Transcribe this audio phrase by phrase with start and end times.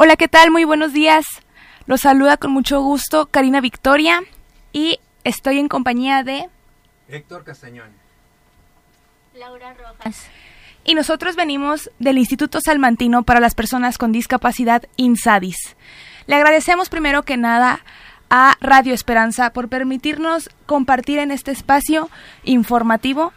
[0.00, 0.52] Hola, ¿qué tal?
[0.52, 1.26] Muy buenos días.
[1.86, 4.22] Los saluda con mucho gusto Karina Victoria
[4.72, 6.48] y estoy en compañía de
[7.08, 7.88] Héctor Castañón.
[9.34, 10.28] Laura Rojas.
[10.84, 15.74] Y nosotros venimos del Instituto Salmantino para las Personas con Discapacidad INSADIS.
[16.28, 17.80] Le agradecemos primero que nada
[18.30, 22.08] a Radio Esperanza por permitirnos compartir en este espacio
[22.44, 23.32] informativo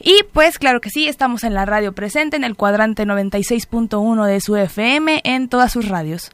[0.00, 4.40] Y pues claro que sí, estamos en la radio presente en el cuadrante 96.1 de
[4.40, 6.30] su FM en todas sus radios.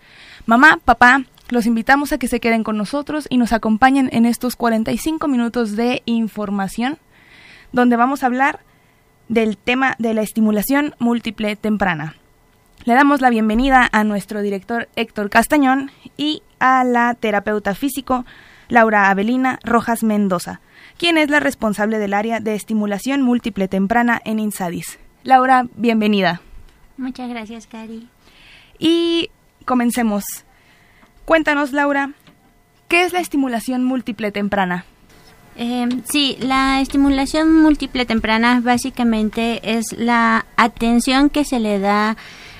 [0.47, 4.55] Mamá, papá, los invitamos a que se queden con nosotros y nos acompañen en estos
[4.55, 6.99] 45 minutos de información
[7.73, 8.61] donde vamos a hablar
[9.29, 12.15] del tema de la estimulación múltiple temprana.
[12.89, 18.25] Le damos la bienvenida a nuestro director Héctor Castañón y a la terapeuta físico
[18.71, 20.63] Laura Avelina Rojas Mendoza,
[20.97, 24.99] quien es la responsable del área de estimulación múltiple temprana en INSADIS.
[25.23, 26.41] Laura, bienvenida.
[26.97, 28.09] Muchas gracias, Cari.
[28.79, 29.29] Y
[29.67, 30.25] comencemos.
[31.27, 32.13] Cuéntanos, Laura,
[32.89, 34.87] ¿qué es la estimulación múltiple temprana?
[35.57, 42.17] Eh, sí, la estimulación múltiple temprana básicamente es la atención que se le da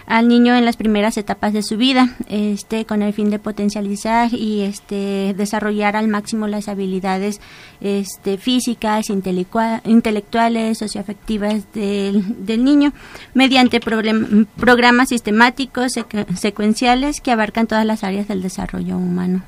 [0.09, 4.33] al niño en las primeras etapas de su vida, este, con el fin de potencializar
[4.33, 7.43] y este, desarrollar al máximo las habilidades
[7.83, 12.95] este, físicas, intelectuales, socioafectivas del, del niño,
[13.35, 15.93] mediante programas sistemáticos,
[16.35, 19.43] secuenciales que abarcan todas las áreas del desarrollo humano.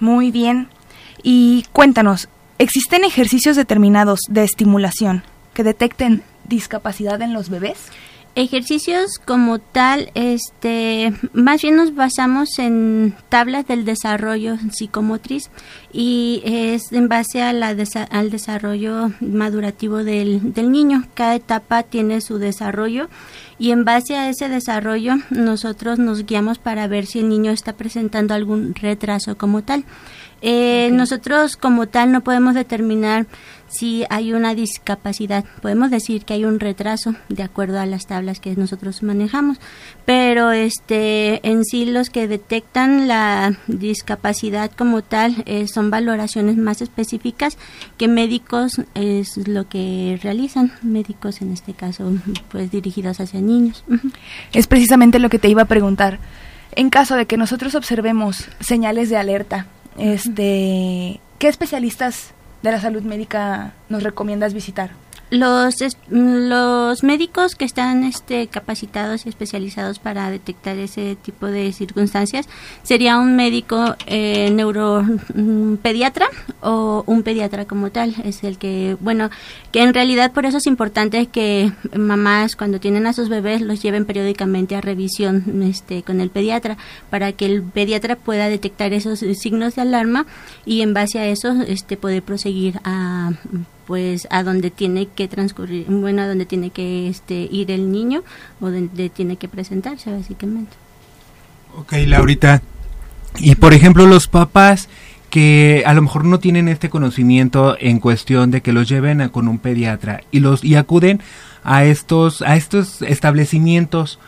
[0.00, 0.68] Muy bien.
[1.22, 2.28] Y cuéntanos,
[2.58, 7.90] ¿existen ejercicios determinados de estimulación que detecten discapacidad en los bebés?
[8.40, 15.50] Ejercicios como tal, este, más bien nos basamos en tablas del desarrollo psicomotriz
[15.92, 17.74] y es en base a la
[18.10, 21.02] al desarrollo madurativo del, del niño.
[21.14, 23.08] Cada etapa tiene su desarrollo
[23.58, 27.72] y en base a ese desarrollo nosotros nos guiamos para ver si el niño está
[27.72, 29.82] presentando algún retraso como tal.
[30.42, 33.26] Eh, Nosotros como tal no podemos determinar
[33.68, 35.44] si hay una discapacidad.
[35.62, 39.58] Podemos decir que hay un retraso de acuerdo a las tablas que nosotros manejamos,
[40.04, 46.82] pero este en sí los que detectan la discapacidad como tal eh, son valoraciones más
[46.82, 47.58] específicas
[47.96, 52.12] que médicos es lo que realizan, médicos en este caso
[52.50, 53.84] pues dirigidos hacia niños.
[54.52, 56.18] Es precisamente lo que te iba a preguntar.
[56.72, 63.02] En caso de que nosotros observemos señales de alerta, este, ¿qué especialistas de la salud
[63.02, 64.90] médica nos recomiendas visitar?
[65.30, 65.76] Los,
[66.08, 72.48] los médicos que están este, capacitados y especializados para detectar ese tipo de circunstancias
[72.82, 76.28] sería un médico eh, neuropediatra
[76.62, 78.14] o un pediatra como tal.
[78.24, 79.28] Es el que, bueno,
[79.70, 83.82] que en realidad por eso es importante que mamás cuando tienen a sus bebés los
[83.82, 86.78] lleven periódicamente a revisión este, con el pediatra
[87.10, 90.26] para que el pediatra pueda detectar esos signos de alarma
[90.64, 93.32] y en base a eso este, poder proseguir a
[93.88, 98.22] pues a donde tiene que transcurrir, bueno, a donde tiene que este, ir el niño
[98.60, 100.76] o donde tiene que presentarse básicamente.
[101.74, 102.60] Ok, Laurita.
[103.38, 104.90] Y por ejemplo, los papás
[105.30, 109.30] que a lo mejor no tienen este conocimiento en cuestión de que los lleven a,
[109.30, 111.22] con un pediatra y los y acuden
[111.64, 114.18] a estos a estos establecimientos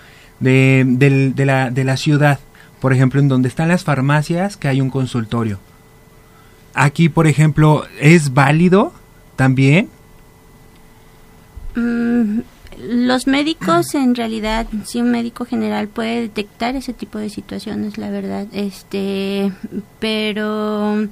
[0.41, 2.41] de, de, la, de la ciudad,
[2.81, 5.59] por ejemplo, en donde están las farmacias, que hay un consultorio.
[6.73, 8.95] Aquí, por ejemplo, es válido
[9.41, 9.89] también?
[11.75, 12.41] Mm,
[12.79, 18.11] los médicos en realidad, si un médico general puede detectar ese tipo de situaciones, la
[18.11, 19.51] verdad, este,
[19.99, 21.09] pero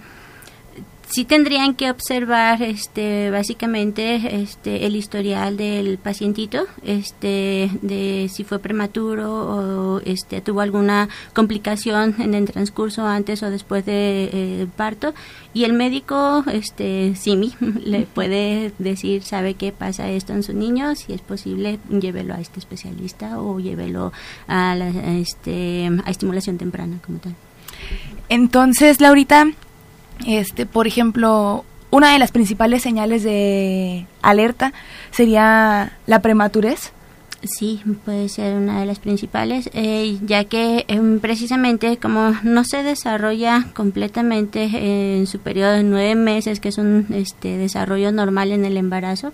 [1.11, 8.59] sí tendrían que observar este básicamente este el historial del pacientito este de si fue
[8.59, 15.15] prematuro o este tuvo alguna complicación en el transcurso antes o después de eh, parto.
[15.55, 20.95] Y el médico este simi le puede decir sabe qué pasa esto en su niño
[20.95, 24.13] si es posible llévelo a este especialista o llévelo
[24.47, 24.89] a la,
[25.19, 27.35] este a estimulación temprana como tal
[28.29, 29.47] entonces Laurita
[30.27, 34.73] este, por ejemplo, una de las principales señales de alerta
[35.11, 36.93] sería la prematurez.
[37.45, 42.83] Sí, puede ser una de las principales, eh, ya que em, precisamente como no se
[42.83, 44.65] desarrolla completamente
[45.19, 49.33] en su periodo de nueve meses, que es un este, desarrollo normal en el embarazo,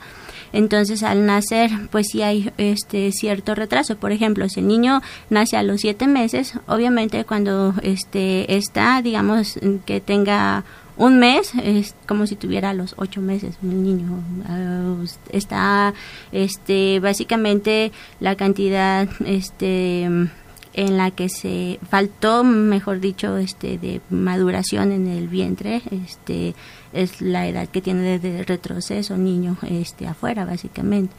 [0.55, 3.97] entonces al nacer pues sí hay este cierto retraso.
[3.97, 9.59] Por ejemplo, si el niño nace a los siete meses, obviamente cuando este está, digamos,
[9.85, 10.65] que tenga
[10.97, 14.95] un mes es como si tuviera los ocho meses un niño ah,
[15.31, 15.93] está
[16.31, 17.91] este básicamente
[18.21, 20.09] la cantidad este
[20.75, 26.55] en la que se faltó mejor dicho este de maduración en el vientre este
[26.93, 31.15] es la edad que tiene de retroceso niño este afuera básicamente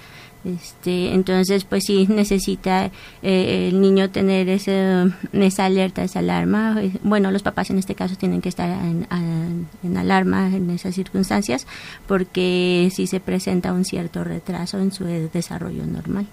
[0.45, 2.91] este, entonces, pues sí necesita
[3.23, 6.79] eh, el niño tener ese, esa alerta, esa alarma.
[7.01, 9.07] Bueno, los papás en este caso tienen que estar en,
[9.83, 11.65] en alarma en esas circunstancias
[12.07, 16.27] porque sí se presenta un cierto retraso en su desarrollo normal.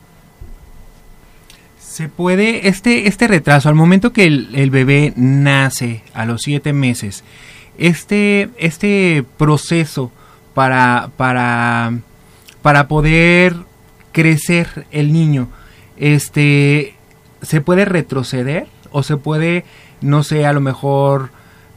[1.93, 6.73] Se puede, este, este retraso, al momento que el, el bebé nace a los siete
[6.73, 7.23] meses,
[7.77, 10.11] este, este proceso
[10.55, 11.99] para, para,
[12.63, 13.57] para poder
[14.13, 15.49] crecer el niño,
[15.99, 16.95] este,
[17.43, 19.67] ¿se puede retroceder o se puede,
[20.01, 21.29] no sé, a lo mejor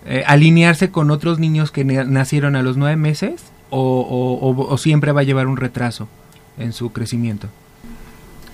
[0.06, 5.26] eh, alinearse con otros niños que nacieron a los nueve meses o, siempre va a
[5.26, 6.08] llevar un retraso
[6.58, 7.50] en su crecimiento?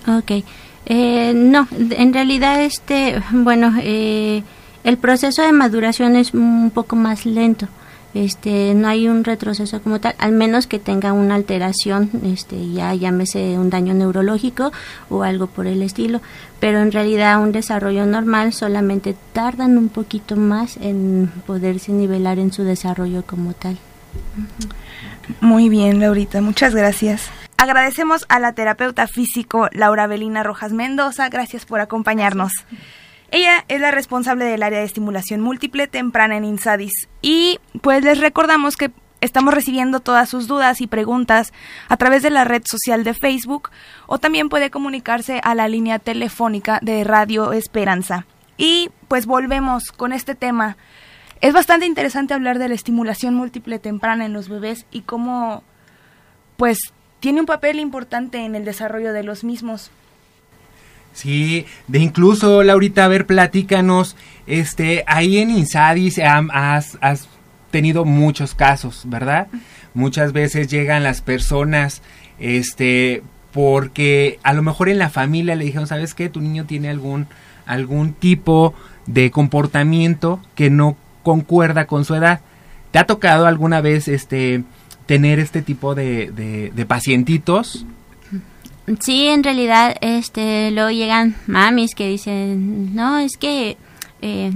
[0.08, 0.42] Ok,
[0.86, 4.42] eh, no, en realidad este, bueno, eh,
[4.84, 7.68] el proceso de maduración es un poco más lento.
[8.14, 12.92] Este no hay un retroceso como tal al menos que tenga una alteración este ya
[12.92, 14.70] llámese un daño neurológico
[15.08, 16.20] o algo por el estilo.
[16.60, 22.52] Pero en realidad un desarrollo normal solamente tardan un poquito más en poderse nivelar en
[22.52, 23.78] su desarrollo como tal.
[25.40, 27.30] Muy bien Laurita muchas gracias
[27.62, 32.52] Agradecemos a la terapeuta físico Laura Belina Rojas Mendoza, gracias por acompañarnos.
[33.30, 37.08] Ella es la responsable del área de estimulación múltiple temprana en INSADIS.
[37.20, 41.52] Y pues les recordamos que estamos recibiendo todas sus dudas y preguntas
[41.88, 43.70] a través de la red social de Facebook
[44.08, 48.26] o también puede comunicarse a la línea telefónica de Radio Esperanza.
[48.56, 50.76] Y pues volvemos con este tema.
[51.40, 55.62] Es bastante interesante hablar de la estimulación múltiple temprana en los bebés y cómo
[56.56, 56.92] pues
[57.22, 59.92] tiene un papel importante en el desarrollo de los mismos.
[61.12, 64.16] Sí, de incluso, Laurita, a ver, platícanos,
[64.48, 67.28] este, ahí en Insadis has,
[67.70, 69.46] tenido muchos casos, ¿verdad?
[69.94, 72.02] Muchas veces llegan las personas,
[72.40, 73.22] este,
[73.52, 76.28] porque a lo mejor en la familia le dijeron, ¿sabes qué?
[76.28, 77.28] Tu niño tiene algún,
[77.66, 78.74] algún tipo
[79.06, 82.40] de comportamiento que no concuerda con su edad.
[82.90, 84.64] ¿Te ha tocado alguna vez, este,
[85.12, 87.84] tener este tipo de, de, de pacientitos?
[89.00, 93.76] Sí, en realidad, este, luego llegan mamis que dicen, no, es que,
[94.22, 94.52] eh,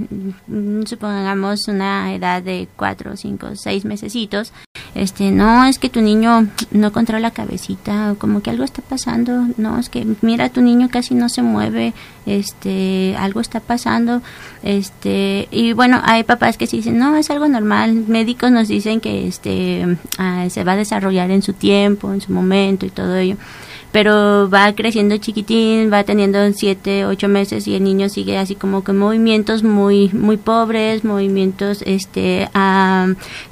[0.85, 4.53] supongamos una edad de cuatro, cinco, seis mesecitos,
[4.95, 9.45] este, no, es que tu niño no controla la cabecita, como que algo está pasando,
[9.57, 11.93] no, es que mira, tu niño casi no se mueve,
[12.25, 14.21] este, algo está pasando,
[14.63, 19.01] este, y bueno, hay papás que sí dicen, no, es algo normal, médicos nos dicen
[19.01, 23.17] que, este, ah, se va a desarrollar en su tiempo, en su momento y todo
[23.17, 23.37] ello
[23.91, 28.83] pero va creciendo chiquitín, va teniendo siete, ocho meses y el niño sigue así como
[28.83, 32.49] con movimientos muy, muy pobres, movimientos, este,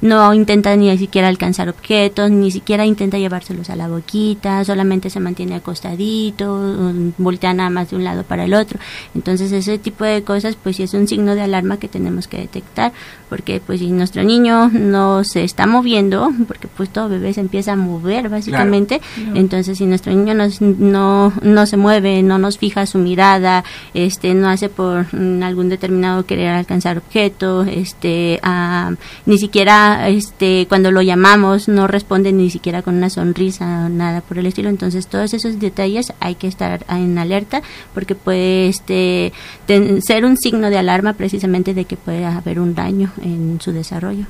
[0.00, 5.20] no intenta ni siquiera alcanzar objetos, ni siquiera intenta llevárselos a la boquita, solamente se
[5.20, 8.78] mantiene acostadito, voltea nada más de un lado para el otro.
[9.14, 12.38] Entonces ese tipo de cosas pues sí es un signo de alarma que tenemos que
[12.38, 12.92] detectar,
[13.28, 17.72] porque pues si nuestro niño no se está moviendo, porque pues todo bebé se empieza
[17.72, 19.00] a mover básicamente,
[19.34, 23.64] entonces si nuestro niño no, no se mueve, no nos fija su mirada,
[23.94, 28.40] este, no hace por mm, algún determinado querer alcanzar objeto, este,
[29.26, 34.38] ni siquiera este, cuando lo llamamos no responde ni siquiera con una sonrisa, nada por
[34.38, 34.68] el estilo.
[34.68, 37.62] Entonces todos esos detalles hay que estar en alerta
[37.94, 39.32] porque puede este,
[40.00, 44.26] ser un signo de alarma precisamente de que puede haber un daño en su desarrollo.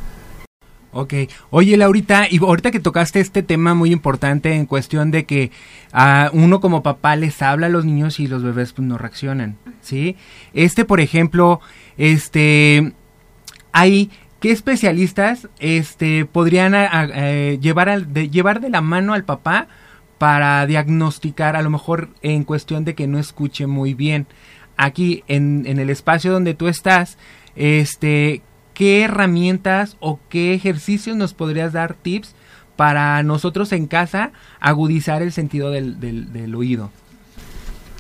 [0.97, 1.13] Ok.
[1.51, 5.51] Oye, Laurita, y ahorita que tocaste este tema muy importante en cuestión de que
[5.93, 9.59] a uno como papá les habla a los niños y los bebés pues no reaccionan,
[9.83, 10.17] ¿sí?
[10.55, 11.61] Este, por ejemplo,
[11.99, 12.95] este,
[13.73, 14.11] hay,
[14.41, 16.73] ¿qué especialistas este, podrían
[17.61, 19.69] llevar, de, llevar de la mano al papá
[20.17, 24.27] para diagnosticar, a lo mejor en cuestión de que no escuche muy bien?
[24.79, 27.19] Aquí, en, en el espacio donde tú estás,
[27.55, 28.41] este,
[28.77, 32.35] ¿qué herramientas o qué ejercicios nos podrías dar tips
[32.77, 36.91] para nosotros en casa agudizar el sentido del, del, oído?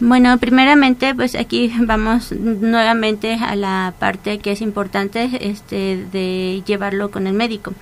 [0.00, 7.10] Bueno, primeramente, pues aquí vamos nuevamente a la parte que es importante, este, de llevarlo
[7.10, 7.72] con el médico.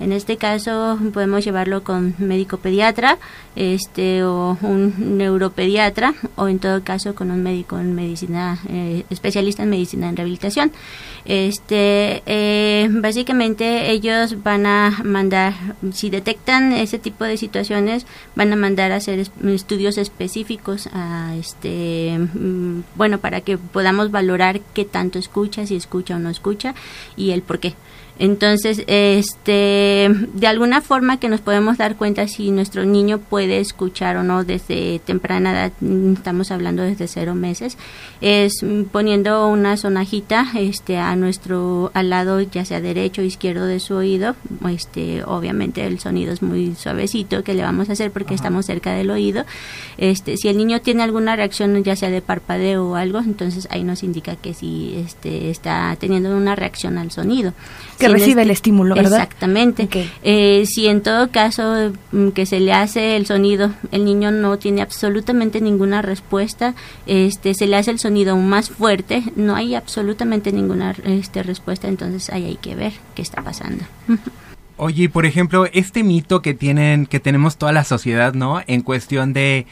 [0.00, 3.18] En este caso podemos llevarlo con médico pediatra,
[3.54, 9.62] este o un neuropediatra o en todo caso con un médico en medicina eh, especialista
[9.62, 10.72] en medicina en rehabilitación.
[11.32, 15.54] Este eh, básicamente ellos van a mandar
[15.92, 22.18] si detectan ese tipo de situaciones van a mandar a hacer estudios específicos a este
[22.18, 26.74] mm, bueno para que podamos valorar qué tanto escucha, si escucha o no escucha
[27.16, 27.76] y el por qué.
[28.20, 34.18] Entonces, este, de alguna forma que nos podemos dar cuenta si nuestro niño puede escuchar
[34.18, 35.72] o no desde temprana edad,
[36.12, 37.78] estamos hablando desde cero meses,
[38.20, 38.62] es
[38.92, 43.94] poniendo una sonajita, este, a nuestro, al lado, ya sea derecho o izquierdo de su
[43.94, 44.36] oído,
[44.68, 48.92] este, obviamente el sonido es muy suavecito que le vamos a hacer porque estamos cerca
[48.92, 49.46] del oído.
[49.96, 53.82] Este, si el niño tiene alguna reacción, ya sea de parpadeo o algo, entonces ahí
[53.82, 57.54] nos indica que si, este, está teniendo una reacción al sonido
[58.08, 59.20] recibe el estímulo, ¿verdad?
[59.20, 59.88] Exactamente.
[60.22, 64.58] Eh, si en todo caso mm, que se le hace el sonido, el niño no
[64.58, 66.74] tiene absolutamente ninguna respuesta,
[67.06, 72.30] este, se le hace el sonido más fuerte, no hay absolutamente ninguna este, respuesta, entonces
[72.30, 73.84] ahí hay que ver qué está pasando.
[74.76, 78.62] Oye, por ejemplo, este mito que tienen, que tenemos toda la sociedad, ¿no?
[78.66, 79.66] En cuestión de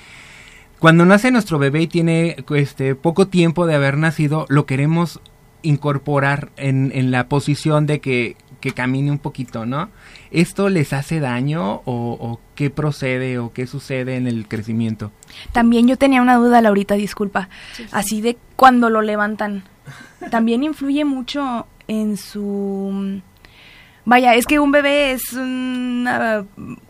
[0.79, 5.21] cuando nace nuestro bebé y tiene este poco tiempo de haber nacido, lo queremos
[5.63, 9.89] incorporar en, en la posición de que, que, camine un poquito, ¿no?
[10.31, 15.11] ¿Esto les hace daño o, qué procede o qué sucede en el crecimiento?
[15.53, 17.49] También yo tenía una duda, Laurita, disculpa.
[17.93, 19.65] Así de cuando lo levantan.
[20.31, 23.21] También influye mucho en su...
[24.05, 26.45] Vaya, es que un bebé es una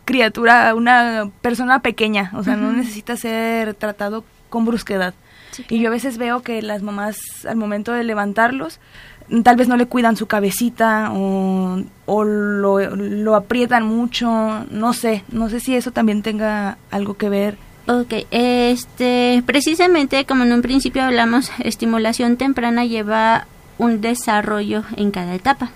[0.05, 5.15] criatura, una persona pequeña, o sea, no necesita ser tratado con brusquedad.
[5.69, 8.81] Y yo a veces veo que las mamás al momento de levantarlos
[9.43, 11.85] tal vez no le cuidan su cabecita o,
[12.25, 17.59] lo, lo, aprietan mucho, no sé, no sé si eso también tenga algo que ver.
[17.87, 23.47] Ok, este, precisamente como en un principio hablamos, estimulación temprana lleva
[23.79, 25.71] un desarrollo en cada etapa.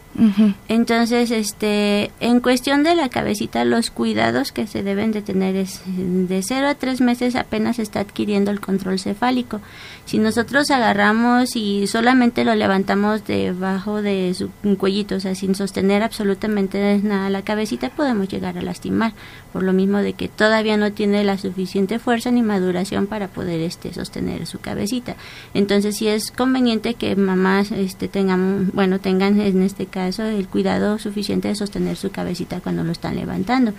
[0.68, 5.80] Entonces, este, en cuestión de la cabecita, los cuidados que se deben de tener es
[5.86, 9.60] de 0 a 3 meses apenas está adquiriendo el control cefálico.
[10.04, 16.02] Si nosotros agarramos y solamente lo levantamos debajo de su cuellito, o sea, sin sostener
[16.02, 19.14] absolutamente nada la cabecita, podemos llegar a lastimar,
[19.52, 23.60] por lo mismo de que todavía no tiene la suficiente fuerza ni maduración para poder
[23.60, 25.16] este sostener su cabecita.
[25.54, 30.48] Entonces, sí es conveniente que mamás este tengan, bueno, tengan en este caso eso el
[30.48, 33.72] cuidado suficiente de sostener su cabecita cuando lo están levantando.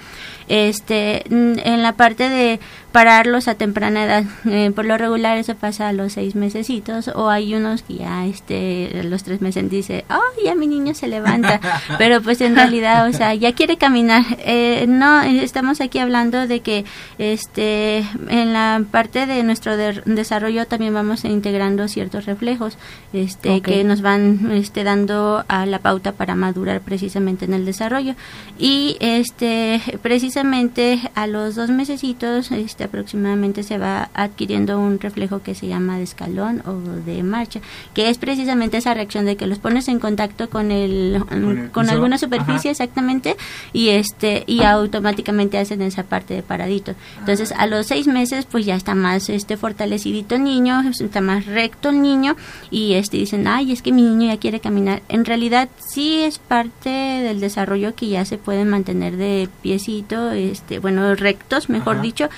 [0.48, 2.60] Este, mm, en la parte de
[2.92, 7.30] pararlos a temprana edad, eh, por lo regular eso pasa a los seis mesecitos o
[7.30, 11.08] hay unos que ya este, a los tres meses dice, oh, ya mi niño se
[11.08, 11.60] levanta,
[11.98, 14.24] pero pues en realidad, o sea, ya quiere caminar.
[14.40, 16.86] Eh, no, estamos aquí hablando de que
[17.18, 22.78] este, en la parte de nuestro desarrollo también vamos integrando ciertos reflejos
[23.12, 28.16] este, que nos van este, dando a la pauta para madurar precisamente en el desarrollo.
[28.58, 35.56] Y este precisamente a los dos mesecitos este aproximadamente se va adquiriendo un reflejo que
[35.56, 36.74] se llama de escalón o
[37.06, 37.62] de marcha
[37.94, 41.24] que es precisamente esa reacción de que los pones en contacto con el
[41.72, 43.36] con, alguna superficie exactamente
[43.72, 46.96] y este y automáticamente hacen esa parte de paradito.
[47.20, 51.46] Entonces a los seis meses pues ya está más este fortalecidito el niño está más
[51.46, 52.36] recto el niño
[52.72, 56.40] y este dicen ay es que mi niño ya quiere caminar en realidad sí es
[56.40, 62.30] parte del desarrollo que ya se pueden mantener de piecito, este, bueno, rectos, mejor dicho,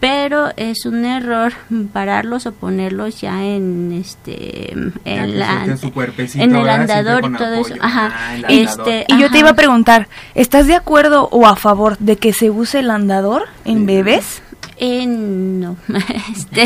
[0.00, 1.52] pero es un error
[1.92, 7.74] pararlos o ponerlos ya en este en, la, en, el andador todo eso.
[7.80, 12.16] ajá, este y yo te iba a preguntar estás de acuerdo o a favor de
[12.16, 14.42] que se use el andador en bebés
[14.78, 15.76] eh, no.
[16.32, 16.64] Este,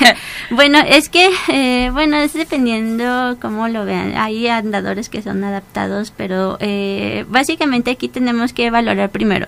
[0.50, 4.16] bueno, es que, eh, bueno, es dependiendo cómo lo vean.
[4.16, 9.46] Hay andadores que son adaptados, pero eh, básicamente aquí tenemos que valorar primero.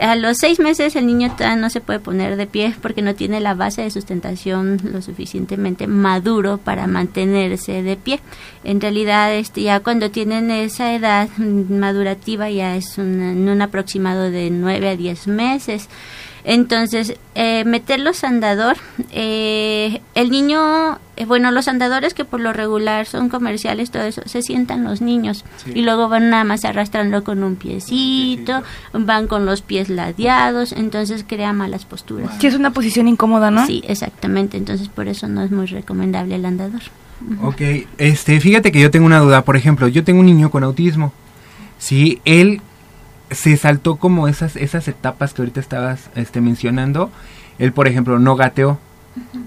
[0.00, 3.40] A los seis meses el niño no se puede poner de pie porque no tiene
[3.40, 8.20] la base de sustentación lo suficientemente maduro para mantenerse de pie.
[8.62, 14.50] En realidad, este, ya cuando tienen esa edad madurativa ya es un, un aproximado de
[14.50, 15.88] nueve a diez meses.
[16.48, 18.76] Entonces, eh, meterlos andador,
[19.10, 24.22] eh, el niño, eh, bueno, los andadores que por lo regular son comerciales, todo eso,
[24.26, 28.62] se sientan los niños y luego van nada más arrastrando con un piecito,
[28.92, 32.30] van con los pies ladeados, entonces crea malas posturas.
[32.38, 33.66] Sí, es una posición incómoda, ¿no?
[33.66, 36.82] Sí, exactamente, entonces por eso no es muy recomendable el andador.
[37.42, 37.60] Ok,
[37.98, 41.12] este, fíjate que yo tengo una duda, por ejemplo, yo tengo un niño con autismo,
[41.76, 42.60] sí, él
[43.30, 47.10] se saltó como esas, esas etapas que ahorita estabas este, mencionando.
[47.58, 48.78] Él, por ejemplo, no gateó.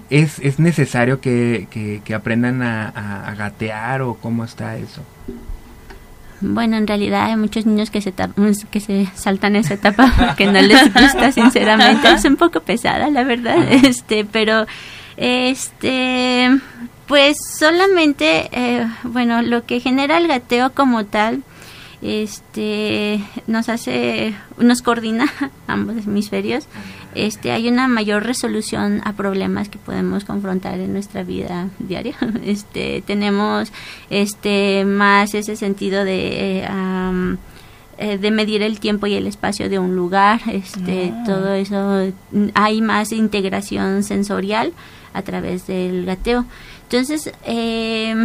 [0.10, 1.68] ¿Es, ¿Es necesario que,
[2.04, 5.04] que, aprendan a, gatear o cómo está eso?
[6.42, 8.14] Bueno, en realidad hay muchos niños que se,
[8.72, 12.12] que se saltan esa etapa que no les gusta, sinceramente.
[12.12, 13.58] Es un poco pesada, la verdad.
[13.72, 14.66] Este, pero,
[15.18, 16.50] este,
[17.08, 21.44] pues solamente, eh, bueno, lo que genera el gateo como tal,
[22.02, 25.26] este nos hace nos coordina
[25.68, 26.66] ambos hemisferios.
[27.16, 32.16] Este hay una mayor resolución a problemas que podemos confrontar en nuestra vida diaria.
[32.44, 33.72] Este tenemos
[34.10, 36.66] este más ese sentido de
[38.02, 40.40] eh, de medir el tiempo y el espacio de un lugar.
[40.48, 41.24] Este ah.
[41.26, 42.14] todo eso
[42.54, 44.72] hay más integración sensorial
[45.14, 46.46] a través del gateo
[46.92, 48.16] entonces, eh,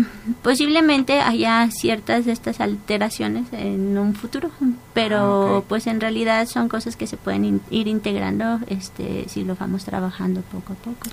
[0.43, 4.51] posiblemente haya ciertas de estas alteraciones en un futuro,
[4.95, 9.55] pero ah, pues en realidad son cosas que se pueden ir integrando este, si lo
[9.55, 11.11] vamos trabajando poco a poco.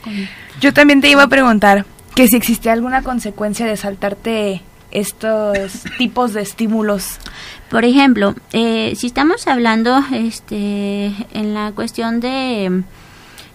[0.61, 6.31] Yo también te iba a preguntar que si existe alguna consecuencia de saltarte estos tipos
[6.31, 7.17] de estímulos.
[7.69, 12.83] Por ejemplo, eh, si estamos hablando este, en la cuestión de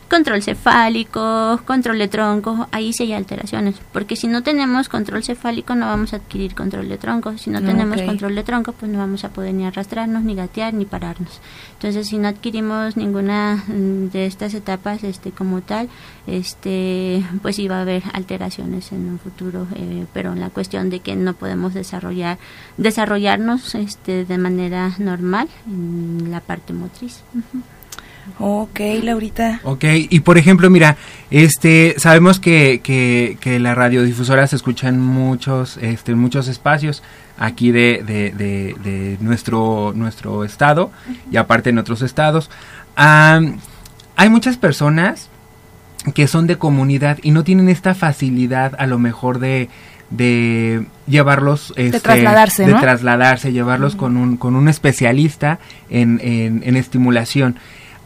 [0.09, 5.75] control cefálico, control de tronco, ahí sí hay alteraciones, porque si no tenemos control cefálico
[5.75, 8.99] no vamos a adquirir control de tronco, si no tenemos control de tronco pues no
[8.99, 11.41] vamos a poder ni arrastrarnos, ni gatear, ni pararnos.
[11.75, 15.89] Entonces si no adquirimos ninguna mm, de estas etapas este como tal,
[16.27, 21.01] este pues iba a haber alteraciones en un futuro, eh, pero en la cuestión de
[21.01, 22.39] que no podemos desarrollar
[22.77, 27.23] desarrollarnos este de manera normal en la parte motriz.
[28.39, 29.61] Ok, Laurita.
[29.63, 30.97] Ok, y por ejemplo, mira,
[31.31, 37.03] este, sabemos que, que, que la radiodifusora se escucha en muchos, este, muchos espacios
[37.39, 40.91] aquí de, de, de, nuestro, nuestro estado
[41.31, 42.51] y aparte en otros estados.
[42.97, 45.29] hay muchas personas
[46.15, 49.69] que son de comunidad y no tienen esta facilidad a lo mejor de,
[50.11, 55.59] de llevarlos de este, trasladarse de trasladarse llevarlos con un con un especialista
[55.91, 57.57] en, en, en estimulación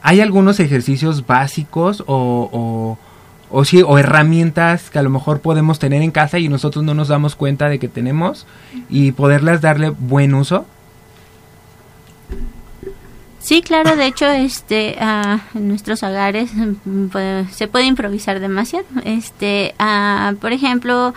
[0.03, 2.99] hay algunos ejercicios básicos o,
[3.51, 6.95] o, sí, o herramientas que a lo mejor podemos tener en casa y nosotros no
[6.95, 8.47] nos damos cuenta de que tenemos
[8.89, 10.65] y poderlas darle buen uso.
[13.41, 18.85] Sí, claro, de hecho, este, ah, en nuestros hogares mm, pues, se puede improvisar demasiado.
[19.05, 21.15] Este, uh, por ejemplo,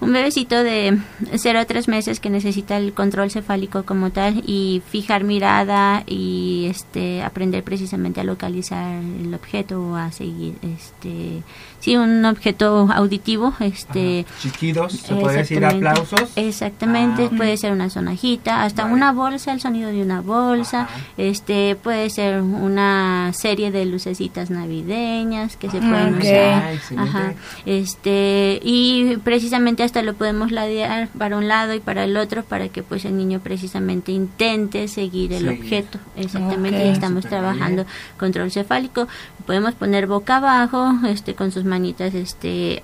[0.00, 0.98] un bebecito de
[1.36, 6.66] 0 a 3 meses que necesita el control cefálico como tal y fijar mirada y
[6.70, 11.42] este aprender precisamente a localizar el objeto o a seguir este
[11.80, 17.36] sí un objeto auditivo este chiquitos se puede decir aplausos exactamente ah.
[17.36, 22.40] puede ser una sonajita hasta una bolsa el sonido de una bolsa este puede ser
[22.42, 26.98] una serie de lucecitas navideñas que se pueden ah, usar.
[26.98, 27.34] Ajá.
[27.66, 32.68] este y precisamente hasta lo podemos ladear para un lado y para el otro para
[32.68, 35.98] que pues el niño precisamente intente seguir el objeto.
[36.16, 37.84] Exactamente, estamos trabajando
[38.18, 39.08] control cefálico.
[39.48, 42.82] Podemos poner boca abajo, este con sus manitas este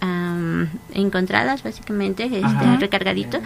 [0.94, 3.38] encontradas básicamente, este recargadito,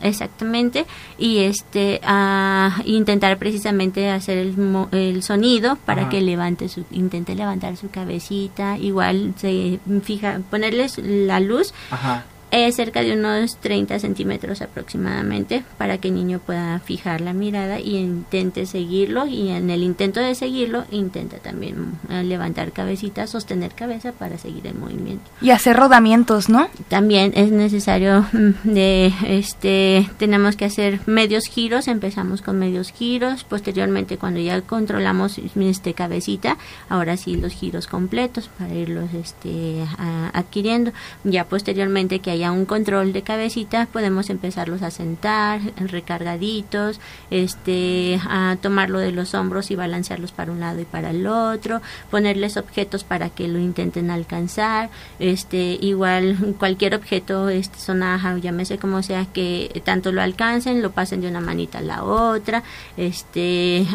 [0.00, 0.86] exactamente.
[1.18, 4.56] Y este a intentar precisamente hacer el,
[4.92, 11.40] el sonido para que levante su intente levantar su cabecita, igual se fija ponerles la
[11.40, 12.24] luz Ajá
[12.54, 17.80] es cerca de unos 30 centímetros aproximadamente para que el niño pueda fijar la mirada
[17.80, 23.72] y intente seguirlo y en el intento de seguirlo intenta también eh, levantar cabecita, sostener
[23.72, 25.24] cabeza para seguir el movimiento.
[25.40, 26.68] Y hacer rodamientos, ¿no?
[26.88, 33.42] También es necesario mm, de este tenemos que hacer medios giros, empezamos con medios giros,
[33.42, 36.56] posteriormente cuando ya controlamos este cabecita,
[36.88, 39.84] ahora sí los giros completos para irlos este
[40.32, 40.92] adquiriendo,
[41.24, 48.20] ya posteriormente que haya haya un control de cabecita, podemos empezarlos a sentar recargaditos, este,
[48.28, 51.80] a tomarlo de los hombros y balancearlos para un lado y para el otro,
[52.10, 58.78] ponerles objetos para que lo intenten alcanzar, este, igual cualquier objeto, este, sonaja o llámese
[58.78, 62.62] como sea, que tanto lo alcancen, lo pasen de una manita a la otra,
[62.96, 63.86] este,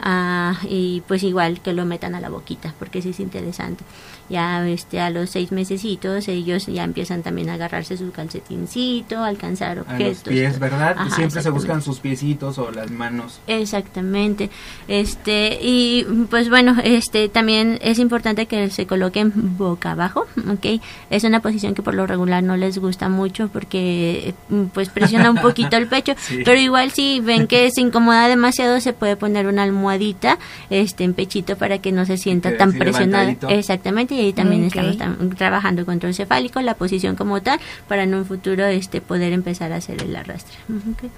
[0.64, 3.84] y pues igual que lo metan a la boquita, porque sí es interesante.
[4.30, 9.80] Ya este a los seis mesecitos ellos ya empiezan también a agarrarse su calcetincito, alcanzar
[9.80, 10.00] objetos.
[10.00, 10.96] A los pies, ¿verdad?
[11.16, 13.40] Siempre se buscan sus piecitos o las manos.
[13.48, 14.50] Exactamente.
[14.88, 20.82] Este y pues bueno, este también es importante que se coloquen boca abajo, ¿ok?
[21.10, 24.34] Es una posición que por lo regular no les gusta mucho porque
[24.74, 26.14] pues presiona un poquito el pecho,
[26.46, 30.38] pero igual si ven que se incomoda demasiado se puede poner una almohadita
[30.70, 33.36] este en pechito para que no se sienta tan presionado.
[33.50, 38.26] Exactamente y ahí también estamos trabajando control cefálico, la posición como tal, para en un
[38.30, 40.56] futuro este poder empezar a hacer el arrastre.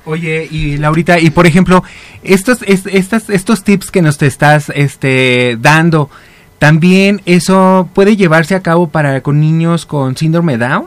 [0.05, 1.83] Oye, y Laurita, y por ejemplo,
[2.23, 6.09] estos, estas, estos tips que nos te estás este, dando,
[6.57, 10.85] ¿también eso puede llevarse a cabo para con niños con síndrome Down?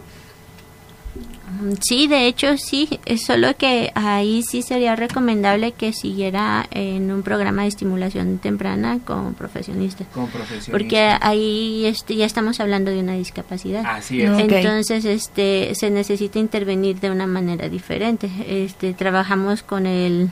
[1.81, 7.23] Sí, de hecho sí, es solo que ahí sí sería recomendable que siguiera en un
[7.23, 10.07] programa de estimulación temprana con profesionistas.
[10.09, 10.73] Con profesionistas.
[10.73, 13.83] Porque ahí este, ya estamos hablando de una discapacidad.
[13.87, 14.31] Así es.
[14.39, 18.31] Entonces, este, se necesita intervenir de una manera diferente.
[18.47, 20.31] Este, trabajamos con el...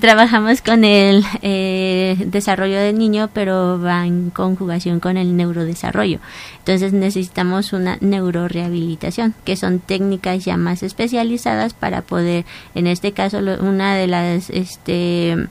[0.00, 6.18] Trabajamos con el eh, desarrollo del niño, pero va en conjugación con el neurodesarrollo.
[6.58, 13.38] Entonces necesitamos una neurorehabilitación, que son técnicas ya más especializadas para poder, en este caso,
[13.38, 15.48] una de las este,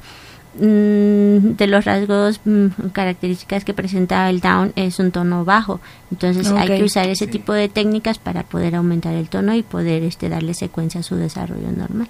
[0.53, 5.79] Mm, de los rasgos mm, características que presenta el down es un tono bajo
[6.11, 10.03] entonces hay que usar ese tipo de técnicas para poder aumentar el tono y poder
[10.03, 12.09] este darle secuencia a su desarrollo normal.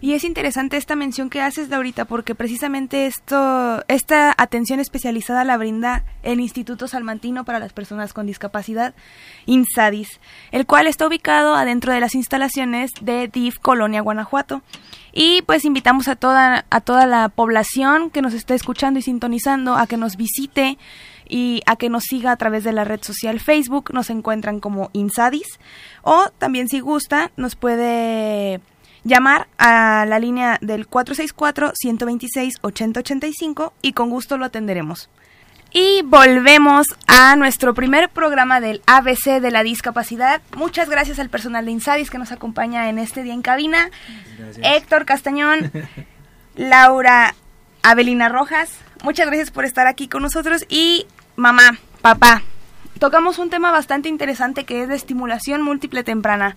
[0.00, 5.44] Y es interesante esta mención que haces de ahorita porque precisamente esto esta atención especializada
[5.44, 8.94] la brinda el Instituto Salmantino para las personas con discapacidad
[9.46, 10.20] INSADIS
[10.52, 14.62] el cual está ubicado adentro de las instalaciones de DIF Colonia Guanajuato.
[15.12, 19.74] Y pues invitamos a toda, a toda la población que nos esté escuchando y sintonizando
[19.74, 20.78] a que nos visite
[21.28, 23.92] y a que nos siga a través de la red social Facebook.
[23.92, 25.58] Nos encuentran como Insadis.
[26.02, 28.60] O también si gusta, nos puede
[29.04, 35.08] llamar a la línea del 464-126-8085 y con gusto lo atenderemos.
[35.70, 40.40] Y volvemos a nuestro primer programa del ABC de la discapacidad.
[40.56, 43.90] Muchas gracias al personal de Insadis que nos acompaña en este día en cabina.
[44.62, 45.70] Héctor Castañón,
[46.56, 47.34] Laura
[47.82, 48.78] Avelina Rojas.
[49.02, 50.64] Muchas gracias por estar aquí con nosotros.
[50.70, 51.06] Y
[51.38, 52.42] mamá, papá,
[52.98, 56.56] tocamos un tema bastante interesante que es de estimulación múltiple temprana.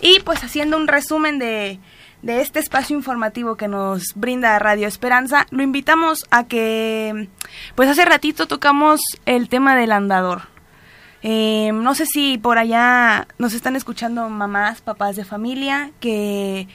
[0.00, 1.78] Y pues haciendo un resumen de,
[2.22, 7.28] de este espacio informativo que nos brinda Radio Esperanza, lo invitamos a que,
[7.76, 10.42] pues hace ratito tocamos el tema del andador.
[11.22, 16.66] Eh, no sé si por allá nos están escuchando mamás, papás de familia que,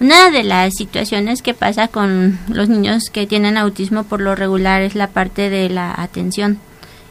[0.00, 4.80] Una de las situaciones que pasa con los niños que tienen autismo por lo regular
[4.82, 6.58] es la parte de la atención.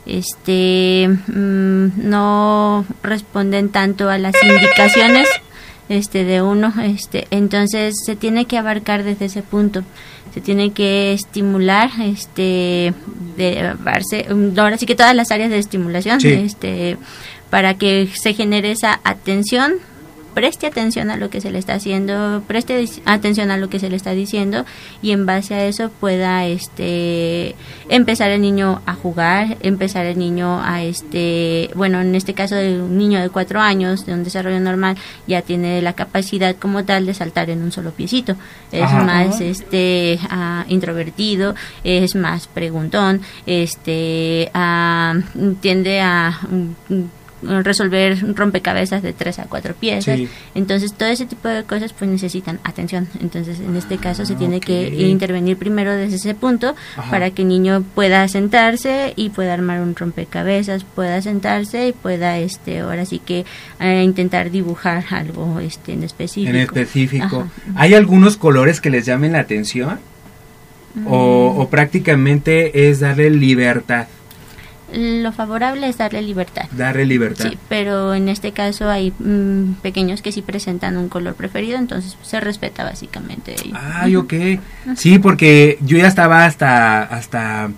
[0.05, 5.27] Este mm, no responden tanto a las indicaciones
[5.89, 9.83] este de uno este entonces se tiene que abarcar desde ese punto.
[10.33, 12.93] Se tiene que estimular este
[13.35, 13.73] de
[14.29, 16.97] mm, ahora sí que todas las áreas de estimulación este
[17.49, 19.73] para que se genere esa atención
[20.37, 23.89] preste atención a lo que se le está haciendo, preste atención a lo que se
[23.89, 24.67] le está diciendo
[25.01, 27.55] y en base a eso pueda este
[27.89, 32.79] empezar el niño a jugar, empezar el niño a este, bueno, en este caso de
[32.79, 34.95] un niño de cuatro años de un desarrollo normal
[35.25, 38.35] ya tiene la capacidad como tal de saltar en un solo piecito,
[38.71, 45.15] es más este ah, introvertido, es más preguntón, este ah,
[45.61, 46.39] tiende a
[47.41, 50.19] resolver rompecabezas de tres a cuatro piezas.
[50.55, 53.07] Entonces, todo ese tipo de cosas pues necesitan atención.
[53.21, 56.75] Entonces, en este caso se tiene que intervenir primero desde ese punto
[57.09, 62.37] para que el niño pueda sentarse y pueda armar un rompecabezas, pueda sentarse y pueda
[62.39, 63.45] este ahora sí que
[63.79, 66.49] eh, intentar dibujar algo este en específico.
[66.49, 67.47] En específico.
[67.75, 69.99] ¿Hay algunos colores que les llamen la atención?
[71.05, 74.07] o, o prácticamente es darle libertad
[74.93, 76.65] lo favorable es darle libertad.
[76.71, 77.49] Darle libertad.
[77.49, 82.17] Sí, pero en este caso hay mm, pequeños que sí presentan un color preferido, entonces
[82.21, 83.55] se respeta básicamente.
[83.73, 84.33] Ay, ok.
[84.95, 87.69] Sí, porque yo ya estaba hasta hasta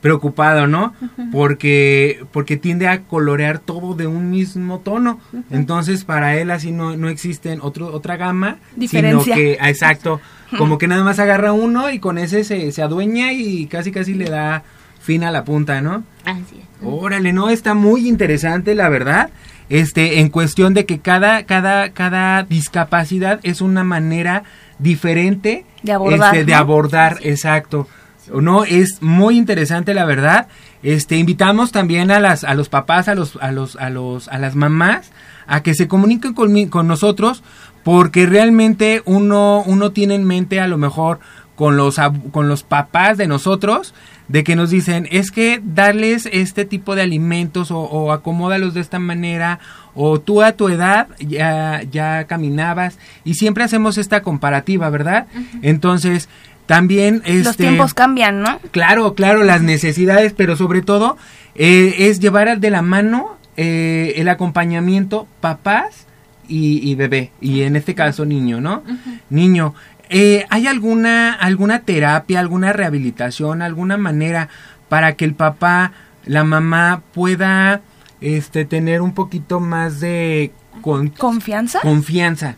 [0.00, 0.94] preocupado, ¿no?
[1.32, 5.20] Porque porque tiende a colorear todo de un mismo tono.
[5.50, 9.22] Entonces, para él así no, no existen otro, otra gama, Diferencia.
[9.22, 10.20] sino que ah, exacto,
[10.58, 14.14] como que nada más agarra uno y con ese se, se adueña y casi casi
[14.14, 14.62] le da
[15.06, 16.02] fin a la punta, ¿no?
[16.24, 16.66] Así es.
[16.82, 19.30] Órale, no, está muy interesante, la verdad.
[19.68, 24.42] Este, en cuestión de que cada, cada, cada discapacidad es una manera
[24.78, 27.88] diferente de abordar, este, de abordar, exacto.
[28.32, 30.48] No, es muy interesante, la verdad.
[30.82, 34.38] Este, invitamos también a las, a los papás, a los, a los, a los, a
[34.38, 35.12] las mamás,
[35.46, 37.42] a que se comuniquen con, con nosotros,
[37.84, 41.20] porque realmente uno, uno tiene en mente a lo mejor
[41.56, 41.96] con los,
[42.30, 43.94] con los papás de nosotros,
[44.28, 48.80] de que nos dicen, es que darles este tipo de alimentos o, o acomódalos de
[48.80, 49.58] esta manera,
[49.94, 55.26] o tú a tu edad ya, ya caminabas, y siempre hacemos esta comparativa, ¿verdad?
[55.62, 56.28] Entonces,
[56.66, 57.22] también...
[57.24, 58.58] Este, Los tiempos cambian, ¿no?
[58.72, 61.16] Claro, claro, las necesidades, pero sobre todo
[61.54, 66.06] eh, es llevar de la mano eh, el acompañamiento papás
[66.48, 68.82] y, y, bebé, y en este caso niño, ¿no?
[69.30, 69.74] Niño,
[70.08, 74.48] eh, ¿Hay alguna, alguna terapia, alguna rehabilitación, alguna manera
[74.88, 75.92] para que el papá,
[76.24, 77.80] la mamá pueda
[78.20, 81.80] este, tener un poquito más de confianza?
[81.80, 82.56] Confianza.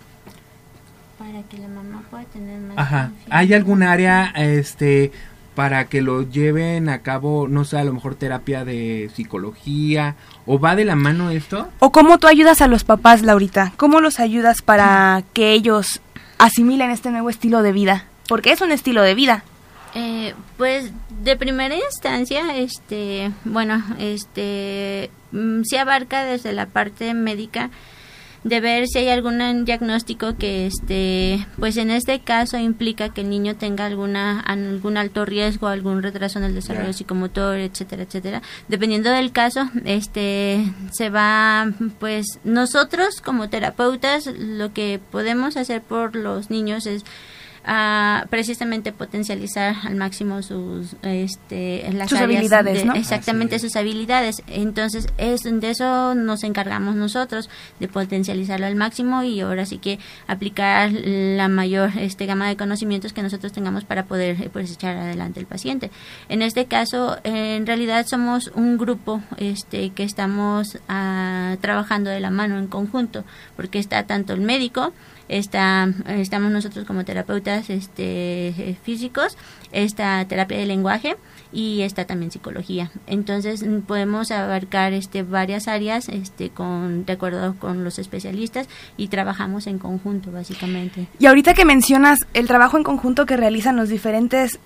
[1.19, 3.13] Para que la mamá pueda tener más Ajá.
[3.31, 5.11] ¿Hay algún área este,
[5.55, 10.17] para que lo lleven a cabo, no sé, a lo mejor terapia de psicología?
[10.47, 11.69] ¿O va de la mano esto?
[11.81, 13.73] ¿O cómo tú ayudas a los papás, Laurita?
[13.77, 16.01] ¿Cómo los ayudas para que ellos
[16.39, 18.05] asimilen este nuevo estilo de vida?
[18.29, 19.45] Porque es un estilo de vida.
[19.95, 27.71] Eh, pues de primera instancia, este, bueno, este, mm, se abarca desde la parte médica
[28.45, 33.31] de ver si hay algún diagnóstico que este pues en este caso implica que el
[33.31, 38.43] niño tenga alguna algún alto riesgo algún retraso en el desarrollo psicomotor etcétera etcétera.
[38.69, 46.15] Dependiendo del caso este se va pues nosotros como terapeutas lo que podemos hacer por
[46.15, 47.05] los niños es
[47.65, 54.43] a precisamente potencializar al máximo sus este las sus habilidades de, exactamente sus habilidades.
[54.47, 57.49] Entonces es de eso nos encargamos nosotros
[57.81, 63.13] de potencializarlo al máximo y ahora sí que aplicar la mayor este gama de conocimientos
[63.13, 65.91] que nosotros tengamos para poder eh, pues echar adelante el paciente.
[66.29, 72.31] En este caso en realidad somos un grupo este que estamos ah, trabajando de la
[72.31, 73.25] mano en conjunto
[73.57, 74.93] porque está tanto el médico
[75.29, 79.37] está, estamos nosotros como terapeutas este, físicos,
[79.73, 81.17] esta terapia de lenguaje
[81.53, 82.91] y está también psicología.
[83.07, 89.67] Entonces podemos abarcar este, varias áreas este, con, de acuerdo con los especialistas y trabajamos
[89.67, 91.07] en conjunto básicamente.
[91.19, 94.59] Y ahorita que mencionas el trabajo en conjunto que realizan los diferentes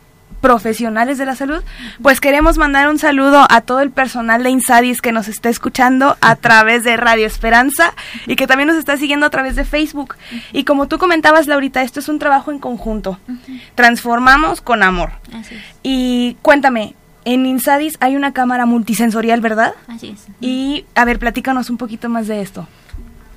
[0.43, 1.63] profesionales de la salud,
[2.03, 6.19] pues queremos mandar un saludo a todo el personal de Insadis que nos está escuchando
[6.21, 7.95] a través de Radio Esperanza
[8.27, 10.17] y que también nos está siguiendo a través de Facebook.
[10.53, 13.19] Y como tú comentabas, Laurita, esto es un trabajo en conjunto.
[13.77, 15.13] Transformamos con amor.
[15.33, 15.63] Así es.
[15.83, 19.75] Y cuéntame, en Insadis hay una cámara multisensorial, ¿verdad?
[19.87, 20.27] Así es.
[20.41, 22.67] Y a ver, platícanos un poquito más de esto.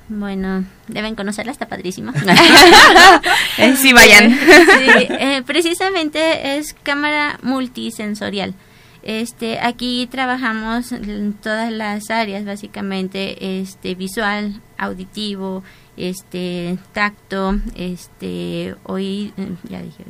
[0.08, 2.12] Bueno, deben conocerla, está padrísima.
[3.76, 4.30] sí, vayan.
[4.30, 8.54] sí, eh, precisamente es cámara multisensorial.
[9.02, 15.62] Este, aquí trabajamos en todas las áreas, básicamente, este, visual, auditivo,
[15.96, 19.32] este, tacto, este, oído,
[19.68, 20.04] ya dije,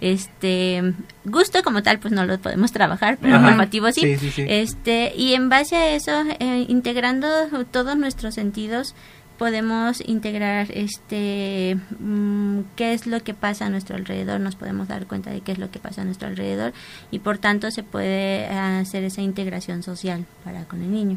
[0.00, 3.48] este, gusto como tal, pues no lo podemos trabajar, pero Ajá.
[3.48, 4.00] olfativo sí.
[4.00, 4.44] Sí, sí, sí.
[4.48, 7.28] Este, y en base a eso, eh, integrando
[7.70, 8.94] todos nuestros sentidos,
[9.40, 15.06] podemos integrar este mm, qué es lo que pasa a nuestro alrededor, nos podemos dar
[15.06, 16.74] cuenta de qué es lo que pasa a nuestro alrededor
[17.10, 21.16] y por tanto se puede hacer esa integración social para con el niño.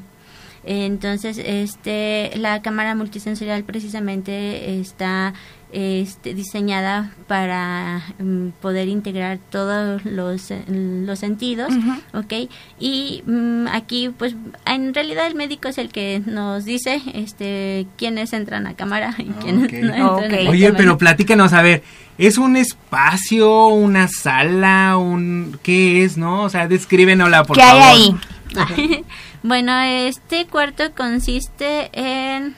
[0.66, 5.34] Entonces, este, la cámara multisensorial precisamente está
[5.74, 11.74] este, diseñada para mm, poder integrar todos los, los sentidos,
[12.14, 12.50] ¿ok?
[12.80, 18.34] Y mm, aquí, pues, en realidad el médico es el que nos dice este, quiénes
[18.34, 21.82] entran a cámara y quiénes no entran Oye, pero platícanos, a ver,
[22.20, 25.58] ¿es un espacio, una sala, un...
[25.64, 26.44] ¿qué es, no?
[26.44, 27.82] O sea, descríbenosla, por ¿Qué favor.
[27.82, 28.16] hay ahí?
[29.44, 32.56] bueno, este cuarto consiste en...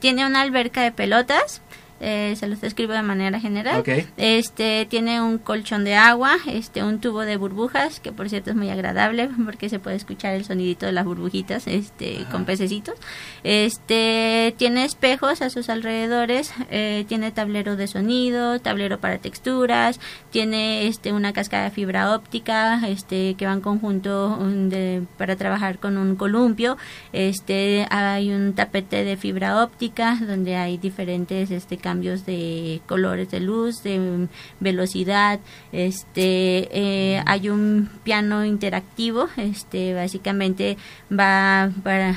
[0.00, 1.60] Tiene una alberca de pelotas,
[2.00, 3.84] eh, se los describo de manera general.
[4.16, 8.56] Este tiene un colchón de agua, este un tubo de burbujas que por cierto es
[8.56, 12.94] muy agradable porque se puede escuchar el sonidito de las burbujitas, este con pececitos.
[13.42, 20.88] Este tiene espejos a sus alrededores, eh, tiene tablero de sonido, tablero para texturas, tiene
[20.88, 25.96] este una cascada de fibra óptica, este que va en conjunto de, para trabajar con
[25.96, 26.76] un columpio.
[27.12, 33.40] Este hay un tapete de fibra óptica donde hay diferentes este cambios de colores de
[33.40, 34.26] luz, de
[34.58, 35.38] velocidad,
[35.70, 40.78] este eh, hay un piano interactivo, este básicamente
[41.12, 42.16] va para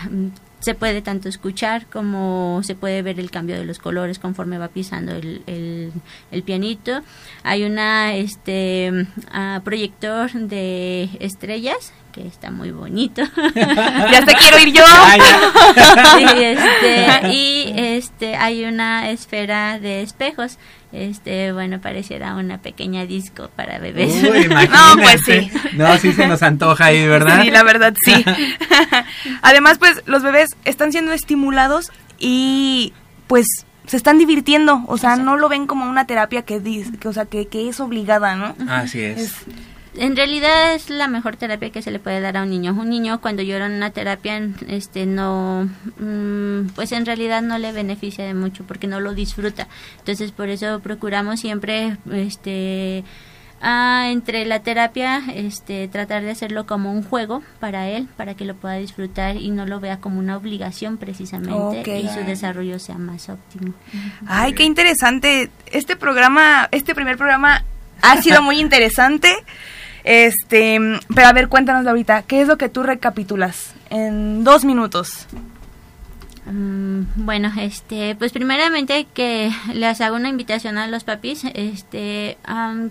[0.59, 4.69] se puede tanto escuchar como se puede ver el cambio de los colores conforme va
[4.69, 5.43] pisando el,
[6.31, 7.01] el, pianito.
[7.43, 8.91] Hay una este
[9.31, 13.21] ah, proyector de estrellas que está muy bonito.
[13.55, 14.83] ya te quiero ir yo.
[16.37, 20.57] Este, y este hay una esfera de espejos.
[20.91, 24.23] Este, bueno, pareciera una pequeña disco para bebés.
[24.23, 25.51] no, pues sí.
[25.73, 27.41] No, sí se nos antoja ahí, ¿verdad?
[27.43, 28.25] Sí, la verdad sí.
[29.41, 32.93] Además, pues los bebés están siendo estimulados y
[33.27, 33.45] pues
[33.85, 36.61] se están divirtiendo, o sea, no lo ven como una terapia que,
[36.99, 38.55] que o sea, que, que es obligada, ¿no?
[38.69, 39.45] Así es
[39.97, 42.73] en realidad es la mejor terapia que se le puede dar a un niño.
[42.73, 47.71] Un niño cuando llora en una terapia, este, no, mm, pues en realidad no le
[47.71, 49.67] beneficia de mucho porque no lo disfruta.
[49.99, 53.03] Entonces por eso procuramos siempre, este,
[53.61, 58.45] ah, entre la terapia, este, tratar de hacerlo como un juego para él, para que
[58.45, 62.97] lo pueda disfrutar y no lo vea como una obligación precisamente y su desarrollo sea
[62.97, 63.73] más óptimo.
[64.27, 65.49] Ay, qué interesante.
[65.71, 67.63] Este programa, este primer programa
[68.01, 69.35] ha sido muy interesante.
[70.03, 70.79] Este,
[71.13, 75.27] pero a ver, cuéntanos ahorita, ¿qué es lo que tú recapitulas en dos minutos?
[76.49, 82.37] Mm, bueno, este, pues primeramente que les hago una invitación a los papis, este,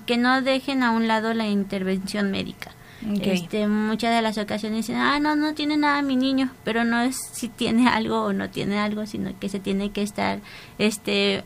[0.04, 2.72] que no dejen a un lado la intervención médica.
[3.20, 7.00] Este, muchas de las ocasiones dicen, ah, no, no tiene nada mi niño, pero no
[7.02, 10.40] es si tiene algo o no tiene algo, sino que se tiene que estar,
[10.78, 11.42] este,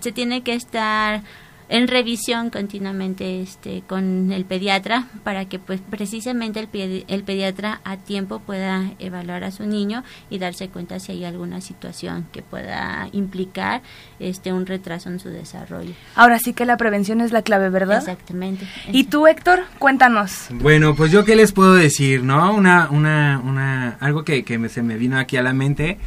[0.00, 1.22] se tiene que estar
[1.68, 7.96] en revisión continuamente este con el pediatra para que pues precisamente el, el pediatra a
[7.96, 13.08] tiempo pueda evaluar a su niño y darse cuenta si hay alguna situación que pueda
[13.12, 13.82] implicar
[14.20, 15.92] este un retraso en su desarrollo.
[16.14, 17.98] Ahora sí que la prevención es la clave, ¿verdad?
[17.98, 18.66] Exactamente.
[18.92, 19.64] ¿Y tú, Héctor?
[19.78, 20.48] Cuéntanos.
[20.50, 22.54] Bueno, pues yo qué les puedo decir, ¿no?
[22.54, 25.98] Una una una algo que que se me vino aquí a la mente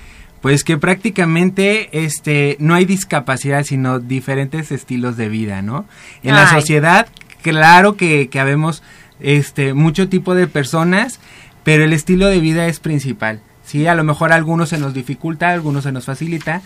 [0.41, 5.85] pues que prácticamente este no hay discapacidad sino diferentes estilos de vida no
[6.23, 7.07] en la sociedad
[7.41, 8.83] claro que, que habemos
[9.19, 11.19] este mucho tipo de personas
[11.63, 13.41] pero el estilo de vida es principal.
[13.63, 16.61] Sí a lo mejor a algunos se nos dificulta a algunos se nos facilita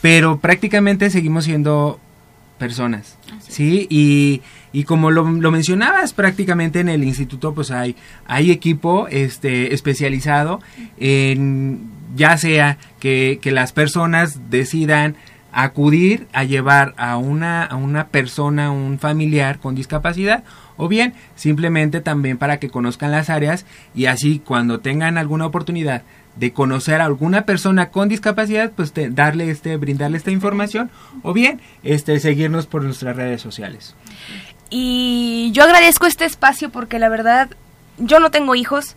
[0.00, 1.98] pero prácticamente seguimos siendo
[2.58, 3.18] personas.
[3.40, 9.08] Sí y, y como lo, lo, mencionabas prácticamente en el instituto pues hay hay equipo
[9.08, 10.60] este especializado
[10.98, 15.16] en ya sea que, que las personas decidan
[15.52, 20.44] acudir a llevar a una, a una persona, un familiar con discapacidad,
[20.76, 26.02] o bien simplemente también para que conozcan las áreas y así cuando tengan alguna oportunidad
[26.36, 30.90] de conocer a alguna persona con discapacidad, pues darle este, brindarle esta información,
[31.22, 33.96] o bien este seguirnos por nuestras redes sociales.
[34.70, 37.48] Y yo agradezco este espacio porque la verdad
[37.98, 38.96] yo no tengo hijos,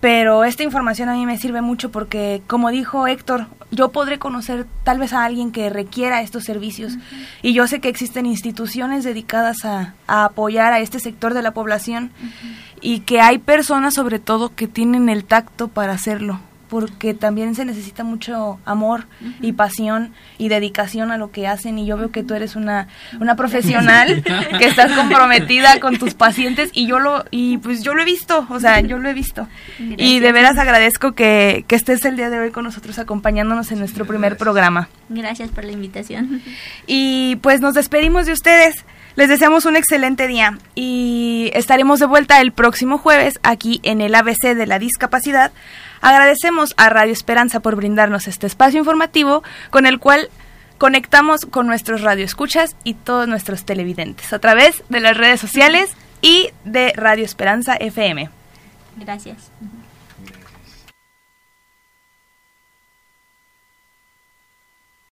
[0.00, 4.66] pero esta información a mí me sirve mucho porque, como dijo Héctor, yo podré conocer
[4.82, 6.94] tal vez a alguien que requiera estos servicios.
[7.42, 12.10] Y yo sé que existen instituciones dedicadas a, apoyar a este sector de la población
[12.80, 16.40] y que hay personas sobre todo que tienen el tacto para hacerlo.
[16.70, 19.06] Porque también se necesita mucho amor
[19.42, 22.86] y pasión y dedicación a lo que hacen y yo veo que tú eres una,
[23.20, 24.22] una profesional
[24.58, 28.46] que estás comprometida con tus pacientes y yo lo y pues yo lo he visto,
[28.48, 29.48] o sea, yo lo he visto.
[29.78, 33.80] Y de veras agradezco que, que estés el día de hoy con nosotros acompañándonos en
[33.80, 34.88] nuestro primer programa.
[35.08, 36.40] Gracias por la invitación.
[36.86, 38.84] Y pues nos despedimos de ustedes.
[39.16, 44.14] Les deseamos un excelente día y estaremos de vuelta el próximo jueves aquí en el
[44.14, 45.50] ABC de la discapacidad.
[46.00, 50.28] Agradecemos a Radio Esperanza por brindarnos este espacio informativo con el cual
[50.78, 55.90] conectamos con nuestros radioescuchas y todos nuestros televidentes a través de las redes sociales
[56.22, 58.30] y de Radio Esperanza FM.
[58.96, 59.50] Gracias.